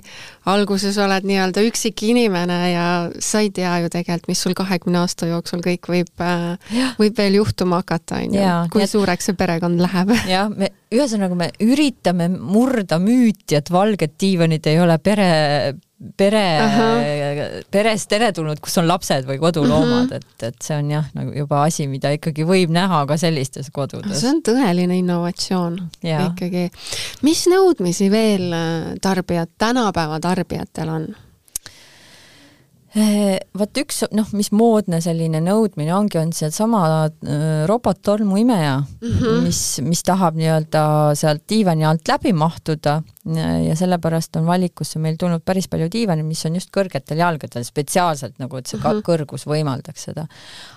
[0.49, 2.88] alguses oled nii-öelda üksik inimene ja
[3.19, 7.39] sa ei tea ju tegelikult, mis sul kahekümne aasta jooksul kõik võib, äh, võib veel
[7.41, 10.13] juhtuma hakata, on ju, kui suureks see perekond läheb.
[10.36, 15.30] jah, me ühesõnaga me üritame murda müüti, et valged diivanid ei ole pere,
[16.17, 16.43] pere,
[17.71, 20.19] perest teretulnud, kus on lapsed või koduloomad, mhm.
[20.19, 24.19] et, et see on jah, nagu juba asi, mida ikkagi võib näha ka sellistes kodudes.
[24.19, 26.25] see on tõeline innovatsioon ja.
[26.29, 26.67] ikkagi.
[27.25, 31.08] mis nõudmisi veel äh, tarbijad, tänapäeva tarbijatel on?
[32.95, 39.41] Eh, vot üks, noh, mis moodne selline nõudmine ongi, on seesama äh, robottolmuimeja mm, -hmm.
[39.43, 40.84] mis, mis tahab nii-öelda
[41.19, 43.01] sealt diivani alt läbi mahtuda
[43.36, 48.39] ja sellepärast on valikusse meil tulnud päris palju diivane, mis on just kõrgetel jalgadel spetsiaalselt
[48.39, 49.03] nagu, et see mm -hmm.
[49.10, 50.27] kõrgus võimaldaks seda.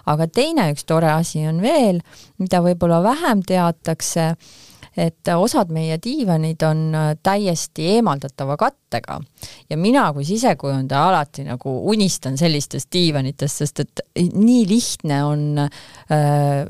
[0.07, 2.01] aga teine üks tore asi on veel,
[2.39, 4.35] mida võib-olla vähem teatakse
[4.99, 9.21] et osad meie diivanid on äh, täiesti eemaldatava kattega.
[9.71, 16.65] Ja mina kui sisekujundaja alati nagu unistan sellistest diivanitest, sest et nii lihtne on äh,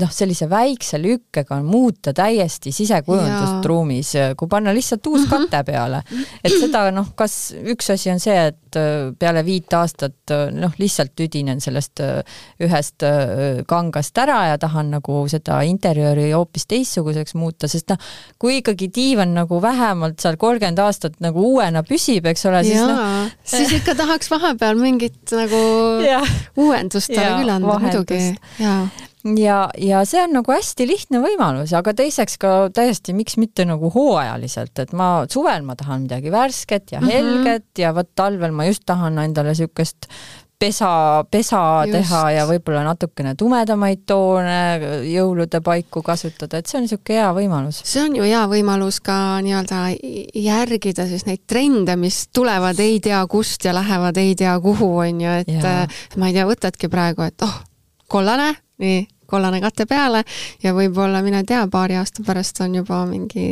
[0.00, 5.48] noh, sellise väikse lükkega on muuta täiesti sisekujundust ruumis, kui panna lihtsalt uus mhm.
[5.50, 6.00] kate peale.
[6.40, 10.72] et seda noh, kas üks asi on see, et äh, peale viit aastat äh, noh,
[10.80, 12.22] lihtsalt tüdinen sellest äh,
[12.62, 13.04] ühest
[13.68, 18.00] kangast ära ja tahan nagu seda interjööri hoopis teistsuguseks muuta, sest noh,
[18.40, 23.28] kui ikkagi diivan nagu vähemalt seal kolmkümmend aastat nagu uuena püsib, eks ole, siis noh.
[23.44, 25.62] siis ikka tahaks vahepeal mingit nagu
[26.06, 26.22] ja.
[26.56, 28.22] uuendust talle küll anda muidugi.
[29.38, 33.90] Ja, ja see on nagu hästi lihtne võimalus, aga teiseks ka täiesti, miks mitte nagu
[33.94, 37.10] hooajaliselt, et ma suvel ma tahan midagi värsket ja mhm.
[37.10, 37.82] helget mm -hmm.
[37.84, 40.08] ja vot talvel ma just tahan endale niisugust
[40.62, 41.96] pesa, pesa just.
[41.96, 47.82] teha ja võib-olla natukene tumedamaid toone jõulude paiku kasutada, et see on niisugune hea võimalus.
[47.88, 49.82] see on ju hea võimalus ka nii-öelda
[50.38, 55.20] järgida siis neid trende, mis tulevad ei tea kust ja lähevad ei tea kuhu, on
[55.20, 55.76] ju, et ja.
[56.16, 57.60] ma ei tea, võtadki praegu, et oh,
[58.12, 59.00] kollane, nii,
[59.32, 60.22] kollane kate peale
[60.62, 63.48] ja võib-olla, mine tea, paari aasta pärast on juba mingi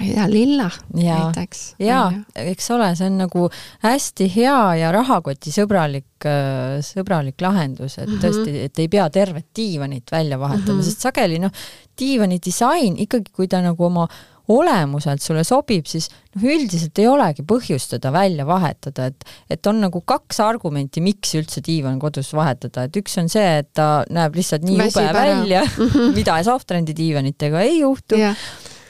[0.00, 1.62] ma ei tea, lilla ja, näiteks.
[1.82, 2.00] ja
[2.40, 3.46] eks ole, see on nagu
[3.84, 8.24] hästi hea ja rahakotisõbralik, äh, sõbralik lahendus, et mm -hmm.
[8.24, 10.88] tõesti, et ei pea tervet diivanit välja vahetama mm, -hmm.
[10.88, 11.52] sest sageli noh,
[11.98, 14.08] diivani disain ikkagi, kui ta nagu oma
[14.50, 19.80] olemuselt sulle sobib, siis noh, üldiselt ei olegi põhjust teda välja vahetada, et et on
[19.84, 24.36] nagu kaks argumenti, miks üldse diivan kodus vahetada, et üks on see, et ta näeb
[24.38, 25.64] lihtsalt nii jube välja,
[26.18, 28.36] mida Softrendi diivanitega ei juhtu yeah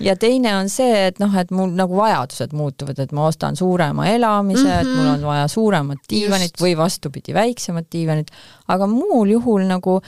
[0.00, 4.08] ja teine on see, et noh, et mul nagu vajadused muutuvad, et ma ostan suurema
[4.08, 4.80] elamise mm, -hmm.
[4.80, 5.14] et mul mhm.
[5.14, 6.62] on vaja suuremat diivanit Just.
[6.64, 8.30] või vastupidi, väiksemat diivanit,
[8.68, 10.00] aga muul juhul nagu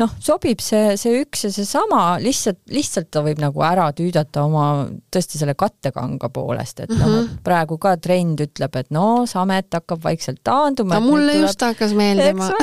[0.00, 4.64] noh, sobib see, see üks ja seesama, lihtsalt, lihtsalt ta võib nagu ära tüüdata oma
[5.12, 7.06] tõesti selle kattekanga poolest, et mm -hmm.
[7.16, 7.42] noh, mhm.
[7.46, 10.98] praegu ka trend ütleb, et no samet hakkab vaikselt taanduma.
[10.98, 11.46] no mulle tuleb...
[11.48, 12.50] just hakkas meeldima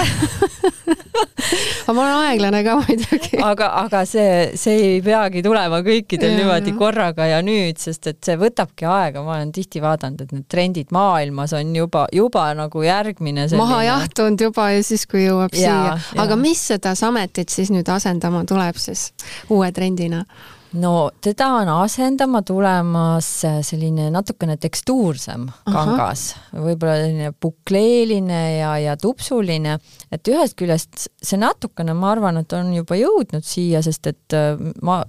[1.88, 3.40] aga ma olen aeglane ka muidugi.
[3.44, 6.78] aga, aga see, see ei peagi tulema kõikidel ja, niimoodi ja.
[6.80, 10.92] korraga ja nüüd, sest et see võtabki aega, ma olen tihti vaadanud, et need trendid
[10.96, 13.64] maailmas on juba, juba nagu järgmine selline...
[13.64, 16.24] maha jahtunud juba ja siis, kui jõuab ja, siia.
[16.24, 16.94] aga mis seda
[17.28, 19.12] sametit siis nüüd asendama tuleb siis
[19.50, 20.26] uue trendina?
[20.78, 23.28] no teda on asendama tulemas
[23.64, 29.78] selline natukene tekstuursem kangas, võib-olla selline bukleeline ja, ja tupsuline,
[30.12, 34.60] et ühest küljest see natukene, ma arvan, et on juba jõudnud siia, sest et äh,
[34.84, 35.00] ma,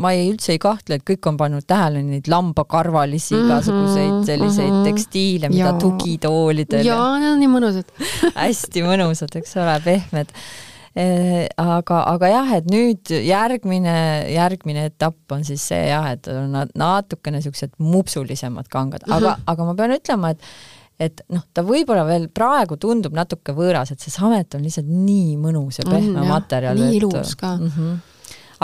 [0.00, 4.30] ma ei, üldse ei kahtle, et kõik on pannud tähele neid lambakarvalisi mm -hmm, igasuguseid
[4.30, 4.88] selliseid mm -hmm.
[4.88, 5.80] tekstiile, mida ja.
[5.80, 6.86] tugitoolidel.
[6.88, 7.92] jaa, need on nii mõnusad
[8.46, 13.96] hästi mõnusad, eks ole, pehmed Äh, aga, aga jah, et nüüd järgmine,
[14.32, 19.46] järgmine etapp on siis see jah, et on natukene siuksed mupsulisemad kangad, aga mm, -hmm.
[19.52, 20.50] aga ma pean ütlema, et
[20.96, 25.36] et noh, ta võib-olla veel praegu tundub natuke võõras, et see samet on lihtsalt nii
[25.36, 26.78] mõnus ja pehme mm, materjal.
[26.80, 27.72] nii ilus ka mm.
[27.76, 27.96] -hmm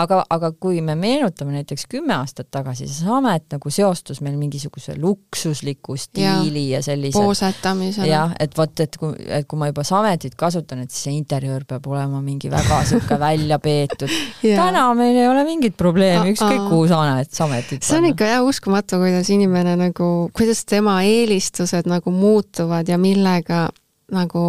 [0.01, 4.95] aga, aga kui me meenutame näiteks kümme aastat tagasi, siis Amet nagu seostus meil mingisuguse
[4.99, 8.07] luksusliku stiili ja, ja sellise poosetamisega.
[8.09, 11.67] jah, et vot, et kui, et kui ma juba Sametit kasutan, et siis see interjöör
[11.69, 16.87] peab olema mingi väga sihuke välja peetud täna meil ei ole mingit probleemi, ükskõik kuhu
[16.91, 17.89] Samet, Sametit panna.
[17.89, 23.67] see on ikka jah uskumatu, kuidas inimene nagu, kuidas tema eelistused nagu muutuvad ja millega
[24.13, 24.43] nagu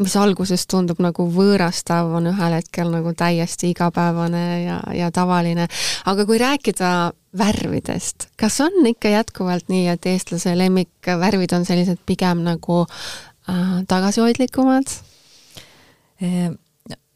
[0.00, 5.68] mis alguses tundub nagu võõrastav, on ühel hetkel nagu täiesti igapäevane ja, ja tavaline.
[6.10, 6.92] aga kui rääkida
[7.38, 14.90] värvidest, kas on ikka jätkuvalt nii, et eestlase lemmikvärvid on sellised pigem nagu äh, tagasihoidlikumad?
[16.20, 16.56] Ehm,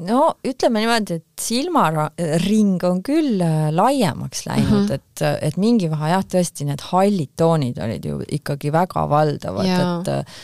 [0.07, 5.01] no ütleme niimoodi, et silmaring on küll äh, laiemaks läinud mm, -hmm.
[5.01, 10.13] et, et mingi vahe jah, tõesti need hallid toonid olid ju ikkagi väga valdavad, et
[10.15, 10.39] äh,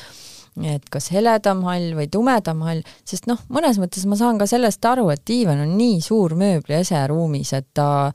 [0.64, 4.84] et kas heledam hall või tumedam hall, sest noh, mõnes mõttes ma saan ka sellest
[4.84, 8.10] aru, et diivan on nii suur mööbliese ruumis, et ta,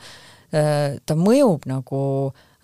[0.53, 2.01] äh, ta mõjub nagu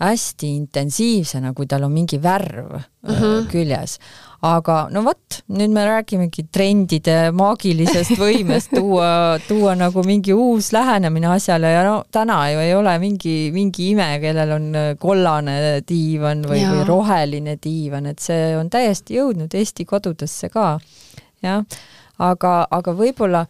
[0.02, 3.48] hästi intensiivsena, kui tal on mingi värv mm -hmm.
[3.52, 4.00] küljes
[4.42, 11.30] aga no vot, nüüd me räägimegi trendide maagilisest võimest tuua, tuua nagu mingi uus lähenemine
[11.36, 14.68] asjale ja no täna ju ei ole mingi, mingi ime, kellel on
[15.02, 20.74] kollane diivan või, või roheline diivan, et see on täiesti jõudnud Eesti kodudesse ka.
[21.46, 21.62] jah,
[22.18, 23.46] aga, aga võib-olla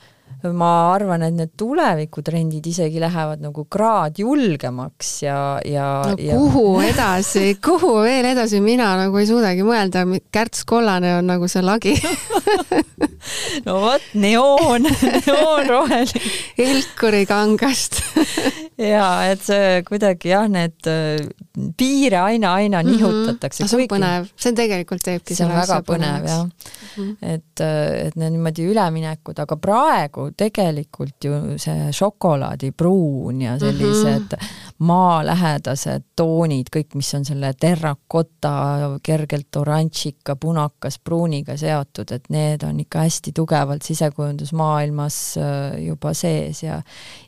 [0.50, 6.90] ma arvan, et need tulevikutrendid isegi lähevad nagu kraad julgemaks ja, ja no kuhu ja...
[6.92, 11.96] edasi kuhu veel edasi, mina nagu ei suudagi mõelda, kärts kollane on nagu see lagi
[13.68, 14.88] no vot, neoon,
[15.28, 16.32] neoonroheline.
[16.66, 18.02] Elkuri kangast
[18.82, 21.22] ja et see kuidagi jah, need äh,
[21.78, 22.92] piire aina-aina mhm.
[22.92, 23.66] nihutatakse mm.
[23.66, 23.70] -hmm.
[23.70, 23.94] see on Kuigi...
[23.94, 26.52] põnev, see on tegelikult teebki see on väga põnev jah mm.
[26.96, 27.16] -hmm.
[27.36, 34.38] et, äh, et need niimoodi üleminekud, aga praegu tegelikult ju see šokolaadipruun ja sellised mm
[34.38, 34.66] -hmm.
[34.78, 38.52] maalähedased toonid, kõik, mis on selle terrakota,
[39.04, 46.64] kergelt oranžika, punakas pruuniga seotud, et need on ikka hästi tugevalt sisekujundusmaailmas äh, juba sees
[46.64, 46.82] ja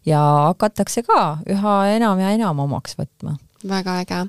[0.06, 3.38] ja hakatakse ka üha enam ja enam omaks võtma
[3.70, 4.20] väga äge.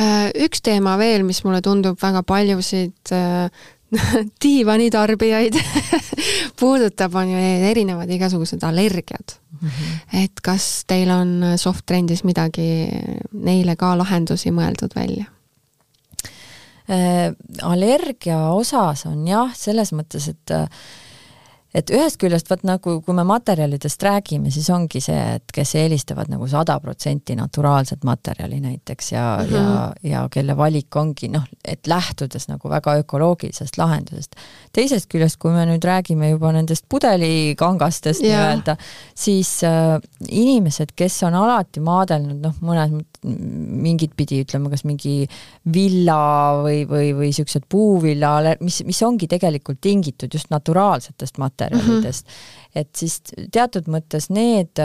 [0.00, 3.12] Äh, üks teema veel, mis mulle tundub väga paljusid
[4.44, 5.58] diivanitarbijaid
[6.60, 9.68] puudutab, on ju erinevad igasugused allergiad mm.
[9.68, 10.24] -hmm.
[10.24, 12.88] et kas teil on soft trendis midagi
[13.32, 15.24] neile ka lahendusi mõeldud välja?
[16.90, 20.50] Äh, allergia osas on jah, selles mõttes, et
[21.74, 26.30] et ühest küljest vaat nagu, kui me materjalidest räägime, siis ongi see, et kes eelistavad
[26.30, 29.54] nagu sada protsenti naturaalset materjali näiteks ja mm, -hmm.
[29.54, 34.36] ja, ja kelle valik ongi noh, et lähtudes nagu väga ökoloogilisest lahendusest.
[34.72, 38.48] teisest küljest, kui me nüüd räägime juba nendest pudelikangastest yeah.
[38.48, 38.76] nii-öelda,
[39.14, 45.24] siis äh, inimesed, kes on alati maadelnud noh, mõnes mingit pidi ütleme, kas mingi
[45.74, 52.26] villa või, või, või siuksed puuvilla, mis, mis ongi tegelikult tingitud just naturaalsetest materjalidest, materjalidest
[52.26, 52.30] mm.
[52.30, 52.80] -hmm.
[52.80, 53.20] et siis
[53.52, 54.80] teatud mõttes need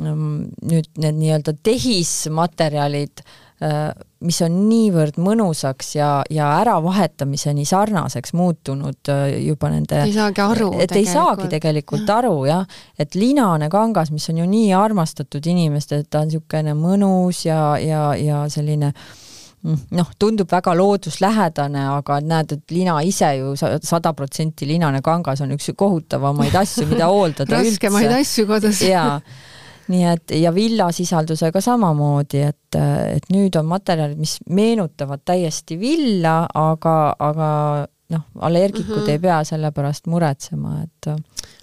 [0.00, 3.22] mm, nüüd need nii-öelda tehismaterjalid,
[3.62, 3.90] äh,
[4.20, 10.70] mis on niivõrd mõnusaks ja, ja äravahetamise sarnaseks muutunud äh, juba nende ei saagi aru
[10.78, 10.96] et tegelikult.
[10.96, 12.66] ei saagi tegelikult aru jah,
[12.98, 17.76] et linane kangas, mis on ju nii armastatud inimestele, et ta on niisugune mõnus ja,
[17.78, 19.21] ja, ja selline äh,
[19.62, 25.54] noh, tundub väga looduslähedane, aga näed, et lina ise ju sada protsenti linane kangas on
[25.54, 27.76] üks kohutavamaid asju, mida hooldada üldse.
[27.76, 28.82] raskemaid asju kodus.
[28.92, 29.20] jaa,
[29.92, 32.80] nii et ja villasisaldusega samamoodi, et,
[33.16, 37.48] et nüüd on materjalid, mis meenutavad täiesti villa, aga, aga
[38.12, 39.14] noh, allergikud mm -hmm.
[39.14, 41.12] ei pea selle pärast muretsema, et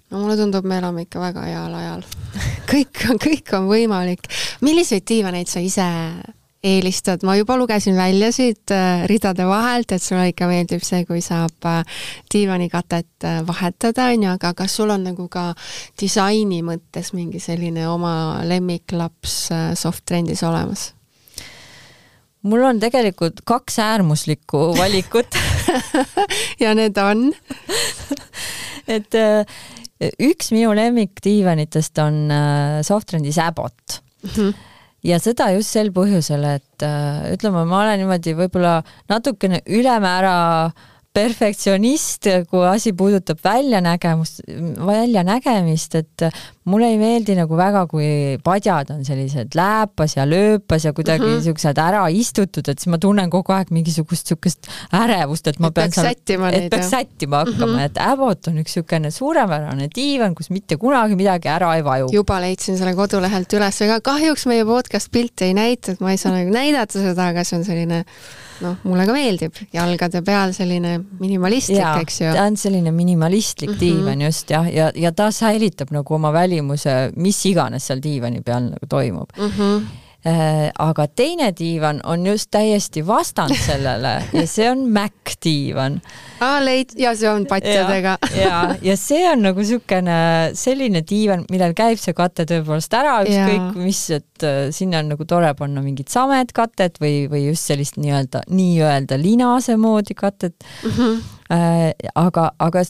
[0.09, 2.03] no mulle tundub, me elame ikka väga heal ajal
[2.71, 4.31] kõik on, kõik on võimalik.
[4.62, 5.88] milliseid diivaneid sa ise
[6.63, 11.21] eelistad, ma juba lugesin välja siit äh, ridade vahelt, et sulle ikka meeldib see, kui
[11.23, 15.53] saab äh, diivanikatet äh, vahetada, on ju, aga kas sul on nagu ka
[15.99, 18.13] disaini mõttes mingi selline oma
[18.47, 19.41] lemmiklaps
[19.79, 20.93] soft trendis olemas?
[22.47, 25.35] mul on tegelikult kaks äärmuslikku valikut
[26.63, 27.29] ja need on
[28.95, 29.15] et
[30.23, 32.31] üks minu lemmikdiivanitest on
[32.87, 34.31] soft trendis Abbott mm.
[34.35, 34.68] -hmm
[35.05, 38.79] ja seda just sel põhjusel, et äh, ütleme, ma olen niimoodi võib-olla
[39.12, 40.71] natukene ülemäära
[41.15, 44.43] perfektsionist, kui asi puudutab väljanägemust,
[44.85, 46.25] väljanägemist, et
[46.69, 51.36] mulle ei meeldi nagu väga, kui padjad on sellised lääpas ja lööpas ja kuidagi mm
[51.36, 51.43] -hmm.
[51.47, 55.73] siuksed ära istutud, et siis ma tunnen kogu aeg mingisugust siukest ärevust, et ma et
[55.79, 56.12] pean seal,
[56.53, 57.86] et peaks sättima hakkama mm, -hmm.
[57.86, 62.10] et Abbott on üks siukene suurepärane diivan, kus mitte kunagi midagi ära ei vaju.
[62.13, 66.17] juba leidsin selle kodulehelt üles, ega kahjuks meie podcast pilti ei näita, et ma ei
[66.17, 68.05] saa nagu näidata seda, aga see on selline
[68.63, 72.32] noh, mulle ka meeldib, jalgade peal selline minimalistlik, eks ju.
[72.36, 73.79] ta on selline minimalistlik mm -hmm.
[73.79, 78.69] diivan just jah, ja, ja ta säilitab nagu oma välimuse, mis iganes seal diivani peal
[78.73, 79.57] nagu toimub mm.
[79.57, 86.01] -hmm aga teine diivan on just täiesti vastand sellele ja see on Mac diivan
[86.41, 88.17] aa, leid- ja see on patjadega.
[88.43, 93.79] ja, ja, see on nagu niisugune selline diivan, millel käib see kate tõepoolest ära, ükskõik
[93.79, 98.43] mis, et äh, sinna on nagu tore panna mingit sametkatet või, või just sellist nii-öelda,
[98.51, 100.91] nii-öelda linase moodi katet mm.
[100.91, 102.83] -hmm aga, aga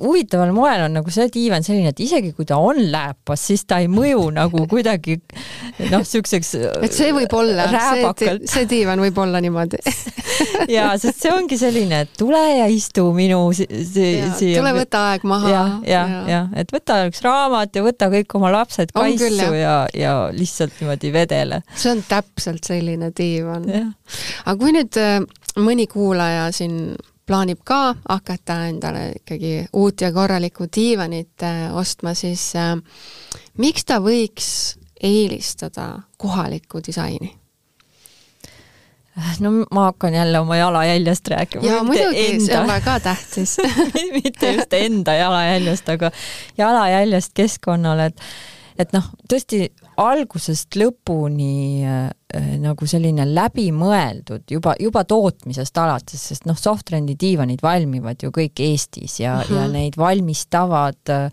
[0.00, 3.82] huvitaval moel on nagu see diivan selline, et isegi kui ta on lääpas, siis ta
[3.82, 5.18] ei mõju nagu kuidagi
[5.92, 6.54] noh, siukseks.
[6.86, 7.68] et see võib olla,
[8.16, 9.82] see, see diivan võib olla niimoodi
[10.76, 14.32] ja, sest see ongi selline, et tule ja istu minu siia.
[14.38, 15.52] tule võta aeg maha.
[15.52, 19.44] ja, ja, ja, ja, et võta üks raamat ja võta kõik oma lapsed kaisu küll,
[19.60, 21.60] ja, ja lihtsalt niimoodi vedele.
[21.76, 23.68] see on täpselt selline diivan.
[24.46, 25.20] aga kui nüüd äh,
[25.60, 26.96] mõni kuulaja siin
[27.28, 32.74] plaanib ka hakata endale ikkagi uut ja korralikku diivanit äh, ostma, siis äh,
[33.60, 37.34] miks ta võiks eelistada kohalikku disaini?
[39.40, 41.66] no ma hakkan jälle oma jalajäljest rääkima.
[41.66, 43.56] ja muidugi, see on väga tähtis
[44.16, 46.10] mitte just enda jalajäljest, aga
[46.58, 48.20] jalajäljest keskkonnale, et
[48.78, 49.64] et noh, tõesti
[49.98, 52.10] algusest lõpuni äh,
[52.62, 59.18] nagu selline läbimõeldud juba, juba tootmisest alates, sest noh, Softrendi diivanid valmivad ju kõik Eestis
[59.20, 59.56] ja mm, -hmm.
[59.56, 59.72] ja mhm.
[59.72, 61.30] neid valmistavad äh,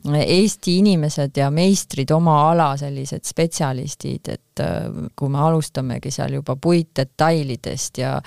[0.00, 6.56] Eesti inimesed ja meistrid oma ala sellised spetsialistid, et äh, kui me alustamegi seal juba
[6.56, 8.20] puitdetailidest ja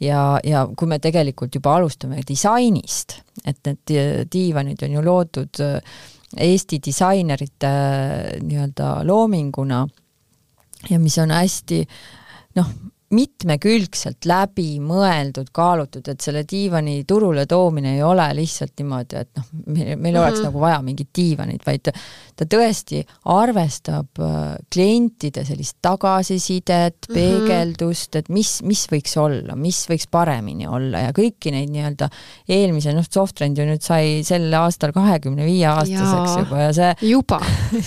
[0.00, 5.80] ja, ja kui me tegelikult juba alustame disainist, et need diivanid on ju loodud äh,
[6.34, 9.86] Eesti disainerite äh, nii-öelda loominguna
[10.90, 11.84] ja mis on hästi
[12.56, 12.70] noh,
[13.14, 19.44] mitmekülgselt läbi mõeldud, kaalutud, et selle diivani turule toomine ei ole lihtsalt niimoodi, et noh,
[19.66, 20.18] meil, meil mm -hmm.
[20.24, 21.86] oleks nagu vaja mingit diivanit, vaid
[22.36, 27.14] ta tõesti arvestab äh, klientide sellist tagasisidet, mhm.
[27.14, 32.10] peegeldust et mis, mis võiks olla, mis võiks paremini olla ja kõiki neid nii-öelda
[32.48, 37.40] eelmise, noh, Softtrend ju nüüd sai sel aastal kahekümne viie aastaseks juba ja see juba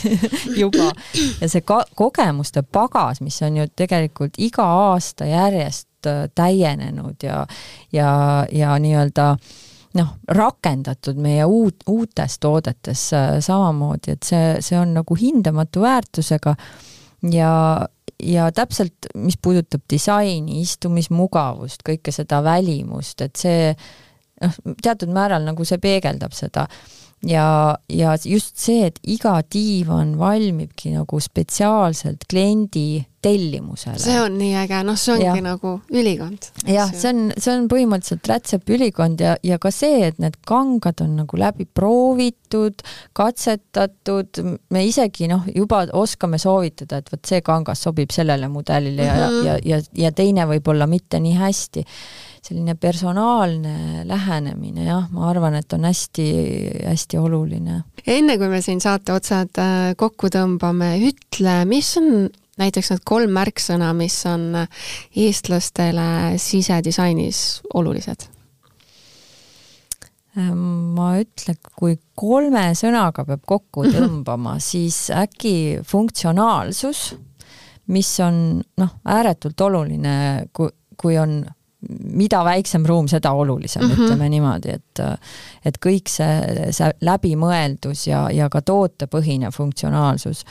[0.63, 0.93] juba
[1.41, 7.23] ja see ka kogemuste pagas, mis on ju tegelikult iga aasta aasta järjest äh, täienenud
[7.23, 7.45] ja,
[7.91, 9.35] ja, ja nii-öelda
[9.97, 13.09] noh, rakendatud meie uut, uutes toodetes
[13.41, 16.53] samamoodi, et see, see on nagu hindamatu väärtusega.
[17.31, 17.87] Ja,
[18.23, 25.65] ja täpselt, mis puudutab disaini, istumismugavust, kõike seda välimust, et see noh, teatud määral nagu
[25.65, 26.67] see peegeldab seda
[27.27, 33.99] ja, ja just see, et iga diivan valmibki nagu spetsiaalselt kliendi tellimusele.
[33.99, 35.33] see on nii äge, noh, see ongi ja.
[35.43, 36.47] nagu ülikond.
[36.63, 41.17] jah, see on, see on põhimõtteliselt rätsepaülikond ja, ja ka see, et need kangad on
[41.19, 42.79] nagu läbi proovitud,
[43.17, 44.39] katsetatud,
[44.71, 49.35] me isegi noh, juba oskame soovitada, et vot see kangas sobib sellele mudelile ja mm,
[49.35, 49.45] -hmm.
[49.45, 51.85] ja, ja, ja teine võib-olla mitte nii hästi
[52.43, 57.83] selline personaalne lähenemine, jah, ma arvan, et on hästi-hästi oluline.
[58.07, 62.29] enne kui me siin saate otsad äh, kokku tõmbame, ütle, mis on
[62.59, 64.51] näiteks need kolm märksõna, mis on
[65.15, 68.27] eestlastele sisedisainis olulised?
[70.37, 77.13] Ähm, ma ütlen, kui kolme sõnaga peab kokku tõmbama, siis äkki funktsionaalsus,
[77.89, 80.13] mis on noh, ääretult oluline,
[80.53, 80.69] kui,
[80.99, 81.41] kui on
[81.87, 84.03] mida väiksem ruum, seda olulisem mm, -hmm.
[84.03, 85.03] ütleme niimoodi, et
[85.65, 90.43] et kõik see, see läbimõeldus ja, ja ka tootepõhine funktsionaalsus,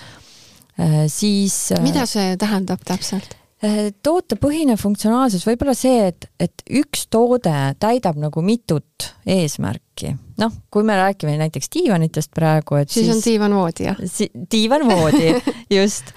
[0.81, 3.37] äh, siis äh, mida see tähendab täpselt?
[3.59, 10.13] Äh, tootepõhine funktsionaalsus, võib-olla see, et, et üks toode täidab nagu mitut eesmärki.
[10.39, 14.31] noh, kui me räägime näiteks diivanitest praegu, et siis, siis on diivanvoodi, jah si?
[14.51, 15.33] diivanvoodi,
[15.81, 16.15] just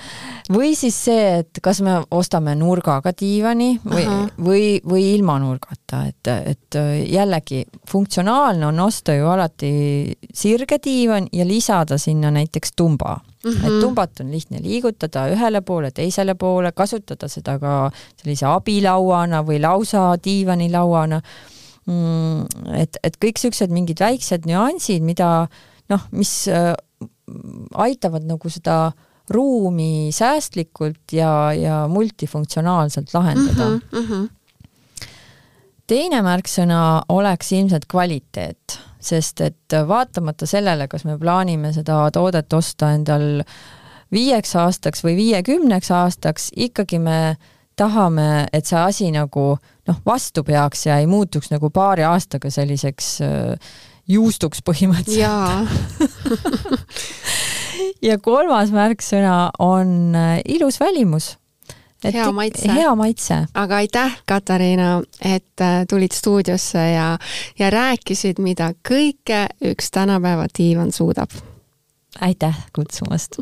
[0.52, 4.06] või siis see, et kas me ostame nurgaga diivani või,
[4.42, 6.78] või, või ilma nurgata, et, et
[7.08, 9.72] jällegi funktsionaalne on osta ju alati
[10.34, 13.52] sirge diivan ja lisada sinna näiteks tumba mm.
[13.52, 13.68] -hmm.
[13.68, 17.92] et tumbat on lihtne liigutada ühele poole, teisele poole, kasutada seda ka
[18.22, 21.22] sellise abilauana või lausa diivanilauana
[21.86, 22.74] mm,.
[22.82, 25.48] et, et kõik siuksed mingid väiksed nüansid, mida
[25.90, 26.74] noh, mis äh,
[27.74, 33.82] aitavad nagu seda äh, ruumi säästlikult ja, ja multifunktsionaalselt lahendada mm.
[33.82, 34.30] -hmm, mm -hmm.
[35.88, 42.92] teine märksõna oleks ilmselt kvaliteet, sest et vaatamata sellele, kas me plaanime seda toodet osta
[42.92, 43.44] endal
[44.12, 47.38] viieks aastaks või viiekümneks aastaks, ikkagi me
[47.76, 49.58] tahame, et see asi nagu
[49.88, 53.72] noh, vastu peaks ja ei muutuks nagu paari aastaga selliseks äh,
[54.12, 55.70] juustuks põhimõtteliselt.
[58.08, 61.36] ja kolmas märksõna on äh, ilus välimus.
[62.02, 62.66] Hea maitse.
[62.74, 63.36] hea maitse.
[63.54, 67.12] aga aitäh, Katariina, et äh, tulid stuudiosse ja,
[67.60, 71.30] ja rääkisid, mida kõike üks tänapäeva diivan suudab
[72.20, 73.40] aitäh kutsumast!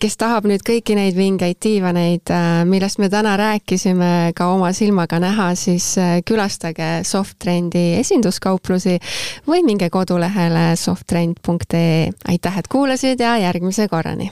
[0.00, 5.18] kes tahab nüüd kõiki neid vingeid diivaneid, äh, millest me täna rääkisime, ka oma silmaga
[5.22, 8.98] näha, siis äh, külastage Softtrendi esinduskauplusi
[9.48, 12.12] või minge kodulehele softtrend.ee.
[12.28, 14.30] aitäh, et kuulasid ja järgmise korrani!